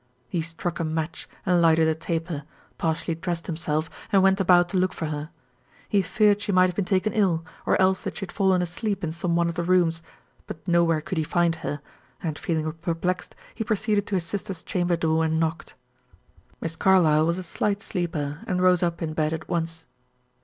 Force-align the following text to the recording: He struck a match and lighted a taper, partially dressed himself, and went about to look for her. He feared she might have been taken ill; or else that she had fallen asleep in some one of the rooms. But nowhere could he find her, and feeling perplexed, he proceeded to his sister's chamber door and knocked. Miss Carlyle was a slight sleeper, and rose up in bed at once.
He 0.27 0.41
struck 0.41 0.79
a 0.79 0.83
match 0.83 1.29
and 1.45 1.61
lighted 1.61 1.87
a 1.87 1.93
taper, 1.93 2.41
partially 2.79 3.13
dressed 3.13 3.45
himself, 3.45 3.87
and 4.11 4.23
went 4.23 4.39
about 4.39 4.67
to 4.69 4.77
look 4.77 4.93
for 4.93 5.05
her. 5.05 5.29
He 5.89 6.01
feared 6.01 6.41
she 6.41 6.51
might 6.51 6.65
have 6.65 6.75
been 6.75 6.85
taken 6.85 7.13
ill; 7.13 7.45
or 7.67 7.79
else 7.79 8.01
that 8.01 8.17
she 8.17 8.21
had 8.21 8.31
fallen 8.31 8.63
asleep 8.63 9.03
in 9.03 9.13
some 9.13 9.35
one 9.35 9.47
of 9.47 9.53
the 9.53 9.61
rooms. 9.61 10.01
But 10.47 10.67
nowhere 10.67 11.01
could 11.01 11.19
he 11.19 11.23
find 11.23 11.57
her, 11.57 11.81
and 12.23 12.39
feeling 12.39 12.71
perplexed, 12.81 13.35
he 13.53 13.63
proceeded 13.63 14.07
to 14.07 14.15
his 14.15 14.25
sister's 14.25 14.63
chamber 14.63 14.95
door 14.95 15.23
and 15.23 15.39
knocked. 15.39 15.75
Miss 16.61 16.75
Carlyle 16.75 17.27
was 17.27 17.37
a 17.37 17.43
slight 17.43 17.79
sleeper, 17.83 18.39
and 18.47 18.59
rose 18.63 18.81
up 18.81 19.03
in 19.03 19.13
bed 19.13 19.33
at 19.33 19.47
once. 19.47 19.85